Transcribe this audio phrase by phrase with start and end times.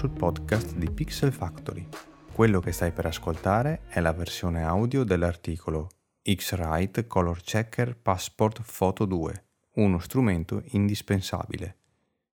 [0.00, 1.86] Sul podcast di Pixel Factory.
[2.32, 5.90] Quello che stai per ascoltare è la versione audio dell'articolo
[6.22, 11.80] X-Rite Color Checker Passport Photo 2, uno strumento indispensabile,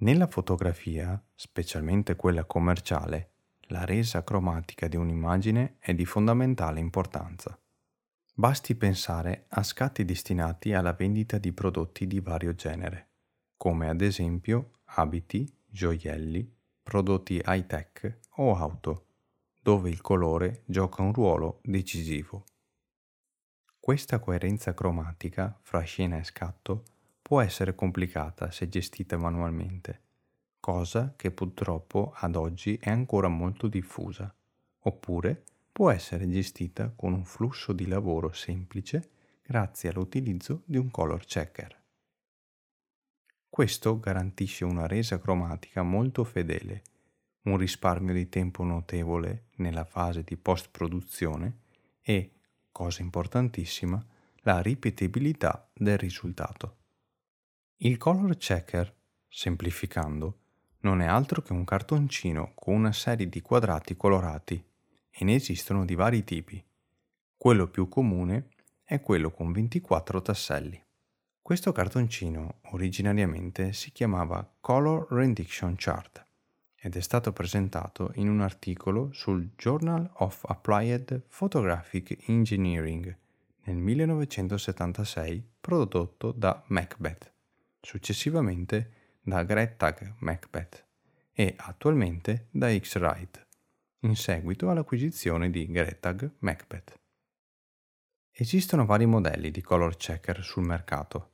[0.00, 3.29] Nella fotografia, specialmente quella commerciale,
[3.70, 7.58] la resa cromatica di un'immagine è di fondamentale importanza.
[8.34, 13.08] Basti pensare a scatti destinati alla vendita di prodotti di vario genere,
[13.56, 19.06] come ad esempio abiti, gioielli, prodotti high-tech o auto,
[19.62, 22.44] dove il colore gioca un ruolo decisivo.
[23.78, 26.84] Questa coerenza cromatica fra scena e scatto
[27.22, 30.08] può essere complicata se gestita manualmente,
[30.60, 34.32] cosa che purtroppo ad oggi è ancora molto diffusa,
[34.80, 39.10] oppure può essere gestita con un flusso di lavoro semplice
[39.42, 41.78] grazie all'utilizzo di un color checker.
[43.48, 46.82] Questo garantisce una resa cromatica molto fedele,
[47.42, 51.58] un risparmio di tempo notevole nella fase di post-produzione
[52.00, 52.32] e,
[52.70, 54.04] cosa importantissima,
[54.42, 56.76] la ripetibilità del risultato.
[57.78, 58.94] Il color checker,
[59.26, 60.39] semplificando,
[60.80, 64.62] non è altro che un cartoncino con una serie di quadrati colorati
[65.10, 66.62] e ne esistono di vari tipi.
[67.36, 68.48] Quello più comune
[68.84, 70.82] è quello con 24 tasselli.
[71.42, 76.24] Questo cartoncino originariamente si chiamava Color Rendition Chart
[76.76, 83.16] ed è stato presentato in un articolo sul Journal of Applied Photographic Engineering
[83.64, 87.32] nel 1976 prodotto da Macbeth
[87.80, 90.84] successivamente da Grettag Macbeth
[91.32, 93.46] e attualmente da X-Rite,
[94.00, 96.98] in seguito all'acquisizione di Grettag Macbeth.
[98.30, 101.32] Esistono vari modelli di color checker sul mercato,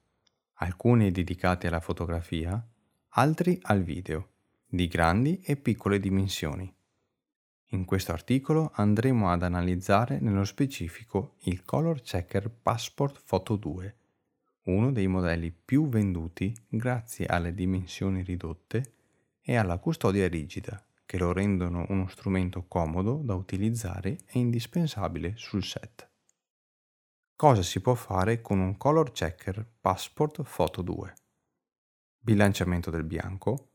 [0.54, 2.64] alcuni dedicati alla fotografia,
[3.10, 4.30] altri al video,
[4.66, 6.72] di grandi e piccole dimensioni.
[7.70, 13.96] In questo articolo andremo ad analizzare nello specifico il Color Checker Passport Photo 2
[14.66, 18.94] uno dei modelli più venduti grazie alle dimensioni ridotte
[19.40, 25.62] e alla custodia rigida, che lo rendono uno strumento comodo da utilizzare e indispensabile sul
[25.62, 26.10] set.
[27.36, 31.14] Cosa si può fare con un Color Checker Passport Photo 2?
[32.18, 33.74] Bilanciamento del bianco,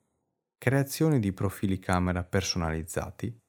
[0.57, 3.39] creazione di profili camera personalizzati,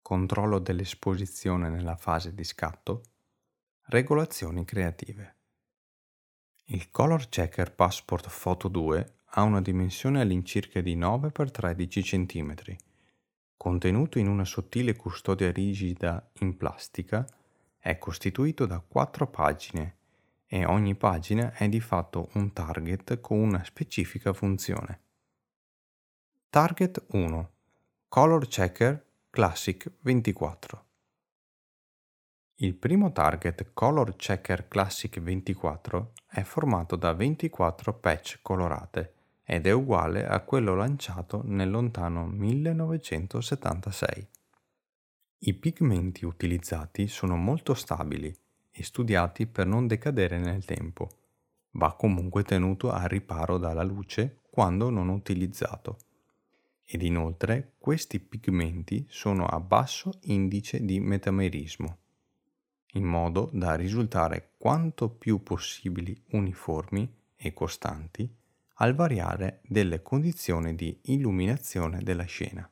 [0.00, 3.02] controllo dell'esposizione nella fase di scatto,
[3.88, 5.35] regolazioni creative.
[6.68, 12.76] Il Color Checker Passport Photo 2 ha una dimensione all'incirca di 9x13 cm.
[13.56, 17.24] Contenuto in una sottile custodia rigida in plastica,
[17.78, 19.96] è costituito da quattro pagine
[20.44, 25.00] e ogni pagina è di fatto un target con una specifica funzione.
[26.50, 27.50] Target 1
[28.08, 30.85] Color Checker Classic 24
[32.60, 39.12] il primo target Color Checker Classic 24 è formato da 24 patch colorate
[39.44, 44.28] ed è uguale a quello lanciato nel lontano 1976.
[45.40, 48.34] I pigmenti utilizzati sono molto stabili
[48.70, 51.10] e studiati per non decadere nel tempo.
[51.72, 55.98] Va comunque tenuto a riparo dalla luce quando non utilizzato.
[56.86, 61.98] Ed inoltre questi pigmenti sono a basso indice di metamerismo
[62.92, 68.28] in modo da risultare quanto più possibili uniformi e costanti
[68.78, 72.68] al variare delle condizioni di illuminazione della scena.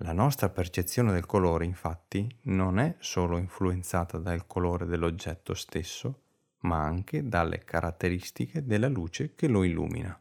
[0.00, 6.22] La nostra percezione del colore infatti non è solo influenzata dal colore dell'oggetto stesso,
[6.60, 10.20] ma anche dalle caratteristiche della luce che lo illumina.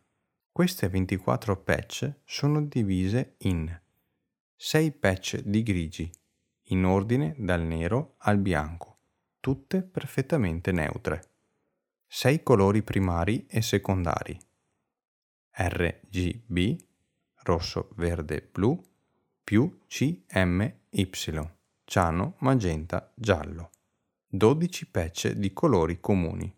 [0.52, 3.82] Queste 24 patch sono divise in
[4.56, 6.10] 6 patch di grigi,
[6.70, 8.98] in ordine dal nero al bianco,
[9.40, 11.30] tutte perfettamente neutre.
[12.08, 14.38] Sei colori primari e secondari.
[15.52, 16.76] RGB,
[17.44, 18.82] rosso, verde, blu,
[19.44, 20.74] più CMY,
[21.84, 23.70] ciano, magenta, giallo.
[24.28, 26.54] 12 patch di colori comuni,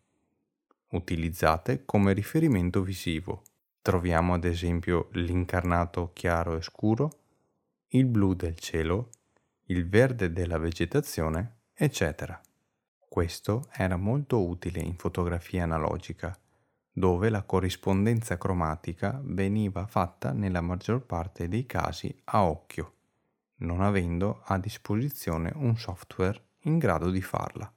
[0.89, 3.43] utilizzate come riferimento visivo.
[3.81, 7.19] Troviamo ad esempio l'incarnato chiaro e scuro,
[7.89, 9.09] il blu del cielo,
[9.69, 12.39] il verde della vegetazione, eccetera.
[12.99, 16.37] Questo era molto utile in fotografia analogica,
[16.89, 22.93] dove la corrispondenza cromatica veniva fatta nella maggior parte dei casi a occhio,
[23.57, 27.69] non avendo a disposizione un software in grado di farla.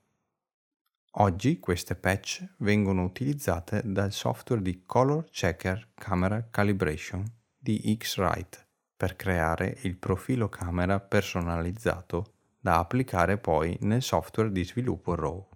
[1.15, 7.25] Oggi queste patch vengono utilizzate dal software di Color Checker Camera Calibration
[7.59, 8.69] di X-Rite
[9.01, 15.49] per creare il profilo camera personalizzato da applicare poi nel software di sviluppo RAW.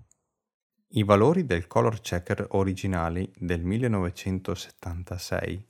[0.93, 5.62] I valori del color checker originali del 1976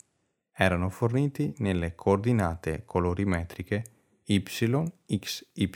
[0.53, 3.83] erano forniti nelle coordinate colorimetriche
[4.23, 5.69] y, x, y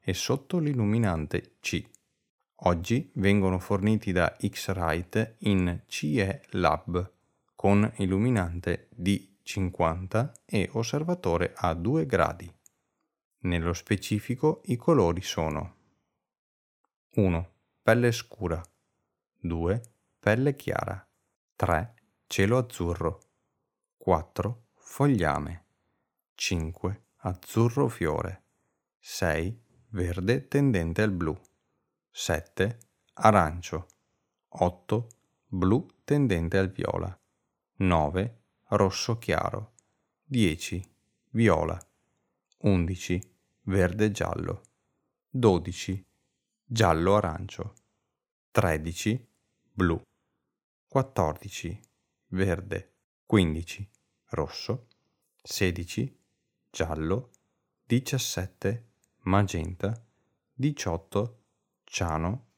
[0.00, 1.88] e sotto l'illuminante C.
[2.64, 7.12] Oggi vengono forniti da X-Rite in CE Lab
[7.54, 8.88] con illuminante
[9.44, 12.52] D50 e osservatore a 2 gradi.
[13.40, 15.76] Nello specifico i colori sono
[17.14, 17.52] 1.
[17.82, 18.62] Pelle scura
[19.40, 19.82] 2.
[20.18, 21.04] Pelle chiara
[21.56, 21.94] 3.
[22.26, 23.20] Cielo azzurro
[23.96, 24.66] 4.
[24.74, 25.64] Fogliame
[26.34, 27.04] 5.
[27.16, 28.44] Azzurro fiore
[28.98, 29.60] 6.
[29.88, 31.38] Verde tendente al blu
[32.10, 32.78] 7.
[33.14, 33.86] Arancio.
[34.48, 35.06] 8.
[35.46, 37.20] Blu tendente al viola.
[37.78, 38.41] 9.
[38.74, 39.74] Rosso chiaro.
[40.24, 40.82] 10.
[41.30, 41.78] Viola.
[42.58, 43.20] 11.
[43.64, 44.62] Verde giallo.
[45.28, 46.06] 12.
[46.64, 47.74] Giallo arancio.
[48.50, 49.28] 13.
[49.72, 50.00] Blu.
[50.88, 51.80] 14.
[52.28, 52.94] Verde.
[53.26, 53.90] 15.
[54.30, 54.86] Rosso.
[55.42, 56.18] 16.
[56.70, 57.30] Giallo.
[57.84, 58.88] 17.
[59.24, 60.02] Magenta.
[60.54, 61.40] 18
[61.84, 62.52] ciano,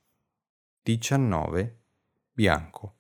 [0.82, 1.82] 19
[2.32, 2.96] bianco,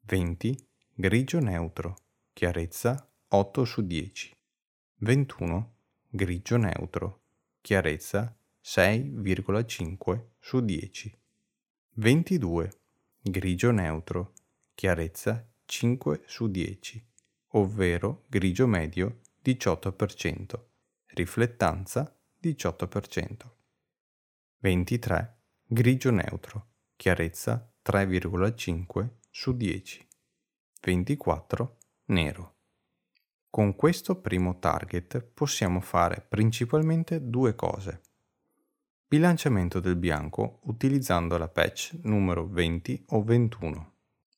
[0.00, 1.96] 20 grigio neutro,
[2.40, 4.34] chiarezza 8 su 10,
[5.02, 5.72] 21
[6.08, 7.24] grigio neutro,
[7.60, 8.34] chiarezza
[8.64, 11.18] 6,5 su 10,
[11.98, 12.70] 22
[13.20, 14.32] grigio neutro,
[14.74, 17.04] chiarezza 5 su 10,
[17.48, 20.64] ovvero grigio medio 18%,
[21.08, 23.50] riflettanza 18%.
[24.62, 25.34] 23
[25.66, 30.06] grigio neutro, chiarezza 3,5 su 10,
[30.80, 31.79] 24
[32.10, 32.56] nero.
[33.48, 38.00] Con questo primo target possiamo fare principalmente due cose.
[39.06, 43.92] Bilanciamento del bianco utilizzando la patch numero 20 o 21.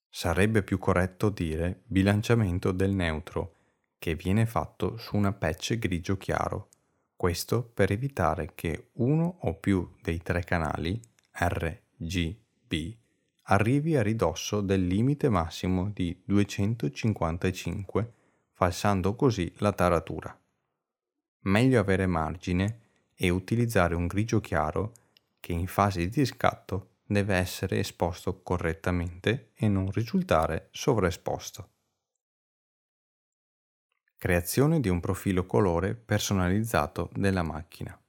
[0.09, 3.57] Sarebbe più corretto dire bilanciamento del neutro,
[3.99, 6.69] che viene fatto su una patch grigio chiaro,
[7.17, 11.01] questo per evitare che uno o più dei tre canali
[11.33, 13.02] RGB
[13.47, 18.13] arrivi a ridosso del limite massimo di 255,
[18.53, 20.39] falsando così la taratura.
[21.45, 22.81] Meglio avere margine
[23.15, 24.93] e utilizzare un grigio chiaro
[25.41, 31.71] che in fase di scatto deve essere esposto correttamente e non risultare sovraesposto.
[34.17, 38.02] Creazione di un profilo colore personalizzato della macchina.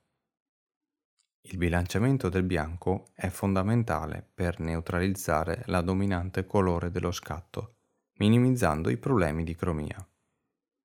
[1.45, 7.75] Il bilanciamento del bianco è fondamentale per neutralizzare la dominante colore dello scatto,
[8.19, 10.07] minimizzando i problemi di cromia,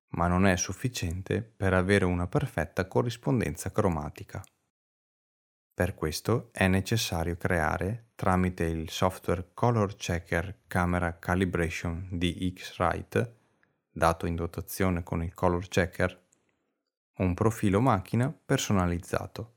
[0.09, 4.43] ma non è sufficiente per avere una perfetta corrispondenza cromatica.
[5.73, 13.37] Per questo è necessario creare, tramite il software Color Checker Camera Calibration di X-Rite,
[13.89, 16.21] dato in dotazione con il Color Checker,
[17.19, 19.53] un profilo macchina personalizzato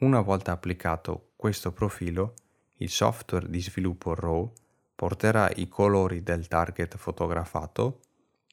[0.00, 2.34] una volta applicato questo profilo,
[2.78, 4.52] il software di sviluppo RAW
[4.94, 8.00] porterà i colori del target fotografato,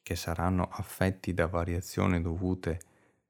[0.02, 2.80] che saranno affetti da variazioni dovute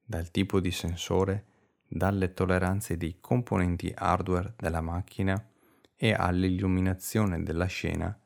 [0.05, 1.45] dal tipo di sensore,
[1.89, 5.43] dalle tolleranze di componenti hardware della macchina
[5.97, 8.17] e all'illuminazione della scena,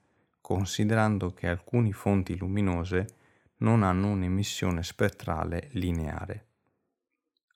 [0.40, 3.06] considerando che alcune fonti luminose
[3.58, 6.45] non hanno un'emissione spettrale lineare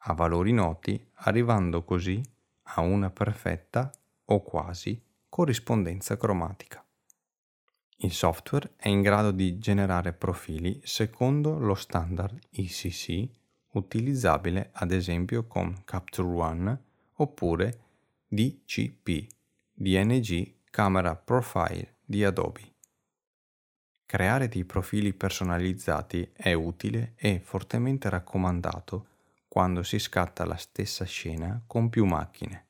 [0.05, 2.21] a valori noti, arrivando così
[2.75, 3.91] a una perfetta
[4.27, 6.85] o quasi corrispondenza cromatica.
[8.03, 13.29] Il software è in grado di generare profili secondo lo standard ICC
[13.73, 16.83] utilizzabile ad esempio con Capture One
[17.15, 17.81] oppure
[18.27, 19.27] DCP,
[19.73, 22.73] DNG Camera Profile di Adobe.
[24.07, 29.07] Creare dei profili personalizzati è utile e fortemente raccomandato
[29.51, 32.69] quando si scatta la stessa scena con più macchine.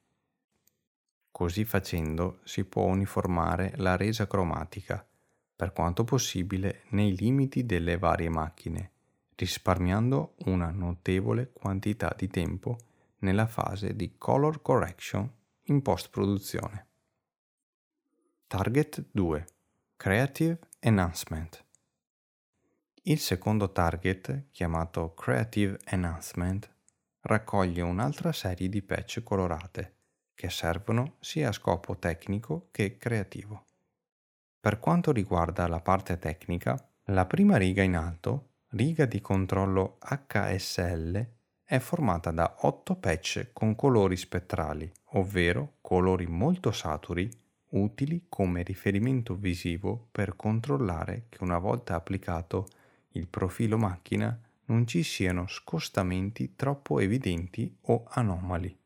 [1.31, 5.07] Così facendo si può uniformare la resa cromatica,
[5.55, 8.93] per quanto possibile nei limiti delle varie macchine,
[9.35, 12.79] risparmiando una notevole quantità di tempo
[13.19, 15.31] nella fase di color correction
[15.65, 16.87] in post-produzione.
[18.47, 19.47] Target 2
[19.97, 21.63] Creative Enhancement
[23.11, 26.71] il secondo target, chiamato Creative Enhancement,
[27.23, 29.95] raccoglie un'altra serie di patch colorate,
[30.33, 33.65] che servono sia a scopo tecnico che creativo.
[34.61, 41.27] Per quanto riguarda la parte tecnica, la prima riga in alto, riga di controllo HSL,
[41.65, 47.29] è formata da 8 patch con colori spettrali, ovvero colori molto saturi,
[47.71, 52.69] utili come riferimento visivo per controllare che una volta applicato
[53.13, 58.77] il profilo macchina non ci siano scostamenti troppo evidenti o anomali.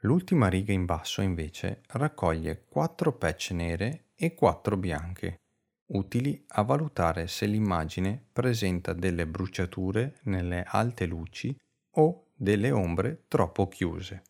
[0.00, 5.40] L'ultima riga in basso invece raccoglie 4 patch nere e 4 bianche,
[5.86, 11.58] utili a valutare se l'immagine presenta delle bruciature nelle alte luci
[11.98, 14.22] o delle ombre troppo chiuse.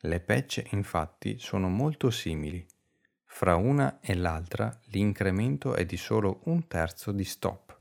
[0.00, 2.66] Le patch infatti sono molto simili.
[3.36, 7.76] Fra una e l'altra l'incremento è di solo un terzo di stop,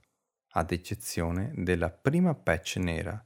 [0.54, 3.24] ad eccezione della prima patch nera,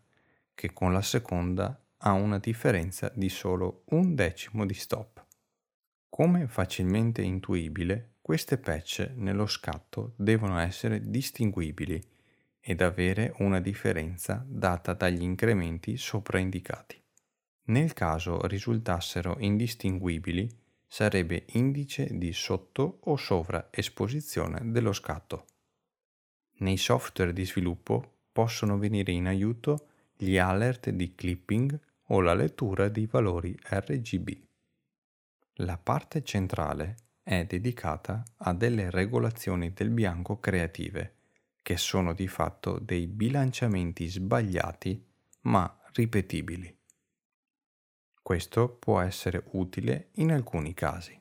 [0.53, 5.25] che con la seconda ha una differenza di solo un decimo di stop.
[6.09, 12.03] Come facilmente intuibile, queste patch nello scatto devono essere distinguibili
[12.59, 17.01] ed avere una differenza data dagli incrementi sopraindicati.
[17.67, 25.45] Nel caso risultassero indistinguibili, sarebbe indice di sotto o sovraesposizione dello scatto.
[26.59, 32.87] Nei software di sviluppo possono venire in aiuto gli alert di clipping o la lettura
[32.87, 34.29] di valori RGB.
[35.55, 41.15] La parte centrale è dedicata a delle regolazioni del bianco creative,
[41.61, 45.03] che sono di fatto dei bilanciamenti sbagliati
[45.41, 46.76] ma ripetibili.
[48.27, 51.17] Questo può essere utile in alcuni casi.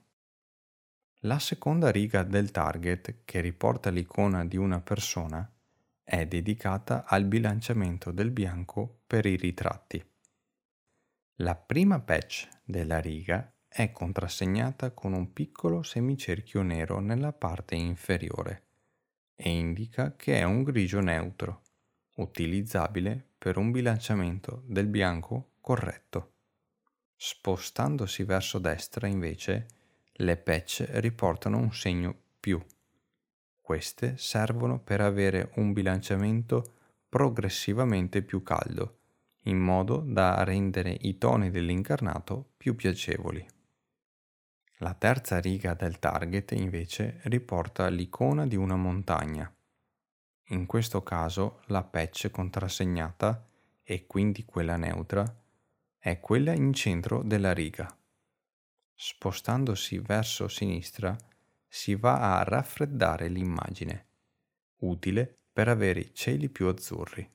[1.21, 5.49] La seconda riga del target, che riporta l'icona di una persona,
[6.03, 10.05] è dedicata al bilanciamento del bianco per i ritratti.
[11.37, 18.65] La prima patch della riga è contrassegnata con un piccolo semicerchio nero nella parte inferiore
[19.37, 21.63] e indica che è un grigio neutro,
[22.17, 26.33] utilizzabile per un bilanciamento del bianco corretto.
[27.17, 29.67] Spostandosi verso destra, invece,
[30.13, 32.63] le patch riportano un segno più.
[33.61, 36.75] Queste servono per avere un bilanciamento
[37.09, 38.99] progressivamente più caldo,
[39.45, 43.45] in modo da rendere i toni dell'incarnato più piacevoli.
[44.81, 49.51] La terza riga del target invece riporta l'icona di una montagna.
[50.51, 53.49] In questo caso la patch contrassegnata,
[53.83, 55.25] e quindi quella neutra,
[55.99, 57.95] è quella in centro della riga.
[58.95, 61.17] Spostandosi verso sinistra
[61.67, 64.07] si va a raffreddare l'immagine,
[64.79, 67.29] utile per avere i cieli più azzurri,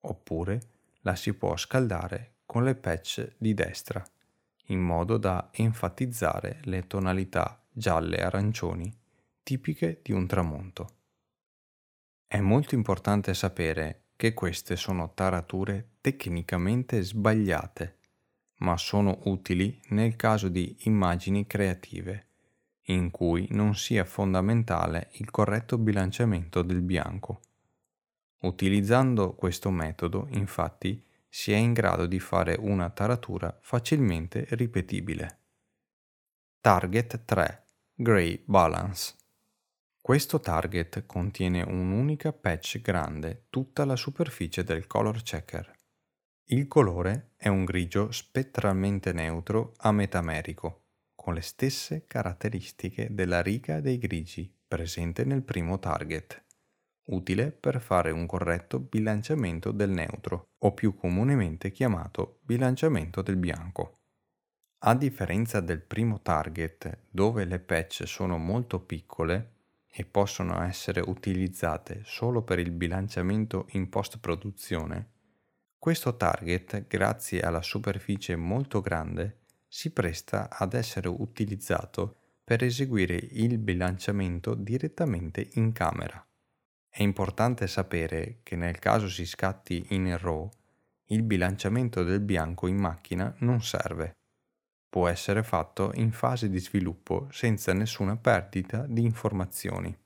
[0.00, 0.60] oppure
[1.00, 4.04] la si può scaldare con le patch di destra
[4.70, 8.92] in modo da enfatizzare le tonalità gialle-arancioni
[9.42, 10.96] tipiche di un tramonto.
[12.26, 17.98] È molto importante sapere che queste sono tarature tecnicamente sbagliate,
[18.56, 22.26] ma sono utili nel caso di immagini creative,
[22.86, 27.42] in cui non sia fondamentale il corretto bilanciamento del bianco.
[28.40, 35.38] Utilizzando questo metodo, infatti, si è in grado di fare una taratura facilmente ripetibile.
[36.60, 39.17] Target 3 Gray Balance
[40.08, 45.70] questo target contiene un'unica patch grande tutta la superficie del color checker.
[46.44, 53.82] Il colore è un grigio spettralmente neutro a metamerico, con le stesse caratteristiche della riga
[53.82, 56.42] dei grigi presente nel primo target
[57.10, 63.98] utile per fare un corretto bilanciamento del neutro, o più comunemente chiamato bilanciamento del bianco.
[64.84, 69.56] A differenza del primo target, dove le patch sono molto piccole
[69.90, 75.16] e possono essere utilizzate solo per il bilanciamento in post-produzione,
[75.78, 83.58] questo target, grazie alla superficie molto grande, si presta ad essere utilizzato per eseguire il
[83.58, 86.22] bilanciamento direttamente in camera.
[86.88, 90.50] È importante sapere che nel caso si scatti in RAW,
[91.10, 94.16] il bilanciamento del bianco in macchina non serve.
[94.88, 99.96] Può essere fatto in fase di sviluppo senza nessuna perdita di informazioni,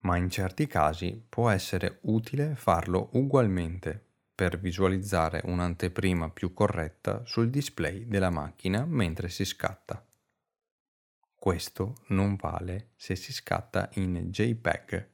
[0.00, 4.02] ma in certi casi può essere utile farlo ugualmente
[4.34, 10.04] per visualizzare un'anteprima più corretta sul display della macchina mentre si scatta.
[11.34, 15.12] Questo non vale se si scatta in JPEG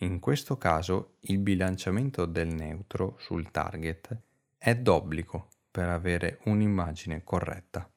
[0.00, 4.14] in questo caso il bilanciamento del neutro sul target
[4.58, 7.90] è d'obbligo per avere un'immagine corretta.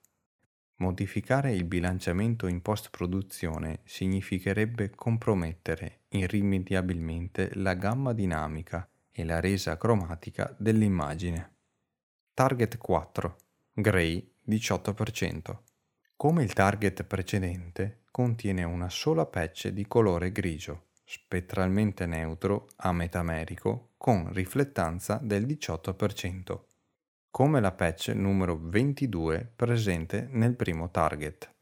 [0.79, 10.55] Modificare il bilanciamento in post-produzione significherebbe compromettere irrimediabilmente la gamma dinamica e la resa cromatica
[10.57, 11.55] dell'immagine.
[12.33, 13.35] Target 4.
[13.73, 15.57] Gray 18%.
[16.15, 23.89] Come il target precedente, contiene una sola patch di colore grigio, spettralmente neutro a metamerico
[23.97, 26.67] con riflettanza del 18%
[27.31, 31.53] come la patch numero 22 presente nel primo target.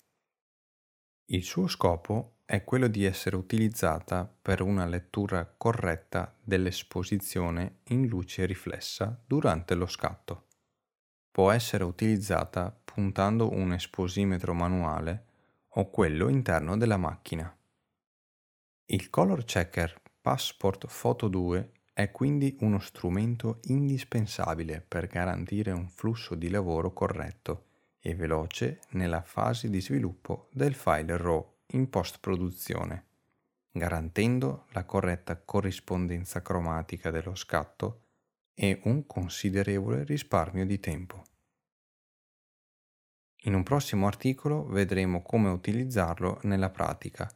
[1.25, 8.45] Il suo scopo è quello di essere utilizzata per una lettura corretta dell'esposizione in luce
[8.45, 10.45] riflessa durante lo scatto.
[11.29, 15.25] Può essere utilizzata puntando un esposimetro manuale
[15.71, 17.53] o quello interno della macchina.
[18.85, 26.35] Il Color Checker Passport Photo 2 è quindi uno strumento indispensabile per garantire un flusso
[26.35, 27.65] di lavoro corretto
[27.99, 33.05] e veloce nella fase di sviluppo del file RAW in post-produzione,
[33.71, 38.03] garantendo la corretta corrispondenza cromatica dello scatto
[38.53, 41.23] e un considerevole risparmio di tempo.
[43.45, 47.27] In un prossimo articolo vedremo come utilizzarlo nella pratica,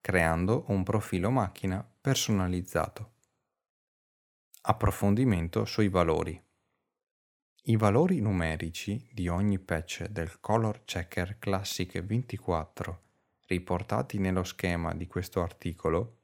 [0.00, 3.12] creando un profilo macchina personalizzato.
[4.70, 6.38] Approfondimento sui valori.
[7.62, 13.02] I valori numerici di ogni patch del Color Checker Classic 24
[13.46, 16.18] riportati nello schema di questo articolo,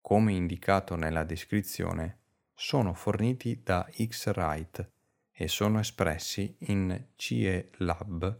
[0.00, 2.20] come indicato nella descrizione,
[2.54, 4.92] sono forniti da X-Rite
[5.30, 8.34] e sono espressi in CE Lab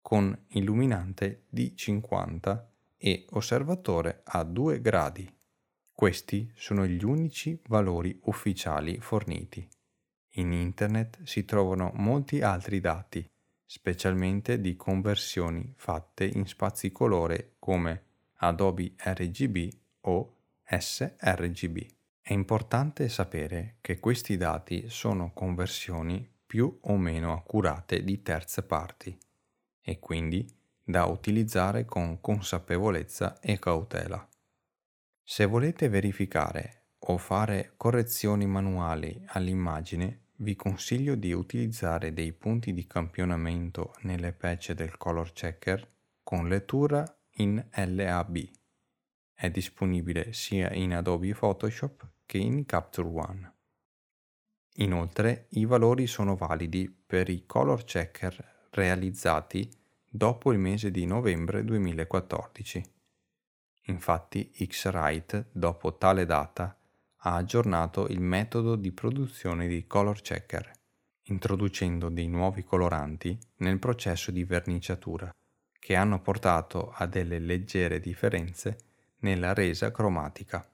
[0.00, 2.64] con illuminante D50
[2.96, 5.40] e osservatore a 2 gradi.
[6.02, 9.64] Questi sono gli unici valori ufficiali forniti.
[10.30, 13.24] In Internet si trovano molti altri dati,
[13.64, 18.02] specialmente di conversioni fatte in spazi colore come
[18.38, 19.68] Adobe RGB
[20.00, 21.78] o sRGB.
[22.20, 29.16] È importante sapere che questi dati sono conversioni più o meno accurate di terze parti
[29.80, 30.44] e quindi
[30.82, 34.26] da utilizzare con consapevolezza e cautela.
[35.24, 42.86] Se volete verificare o fare correzioni manuali all'immagine, vi consiglio di utilizzare dei punti di
[42.86, 45.88] campionamento nelle patch del Color Checker
[46.22, 47.04] con lettura
[47.36, 48.38] in LAB.
[49.32, 53.54] È disponibile sia in Adobe Photoshop che in Capture One.
[54.76, 59.68] Inoltre, i valori sono validi per i color checker realizzati
[60.08, 62.91] dopo il mese di novembre 2014.
[63.86, 66.76] Infatti X-Rite, dopo tale data,
[67.24, 70.70] ha aggiornato il metodo di produzione di color checker,
[71.24, 75.34] introducendo dei nuovi coloranti nel processo di verniciatura,
[75.78, 78.78] che hanno portato a delle leggere differenze
[79.18, 80.66] nella resa cromatica.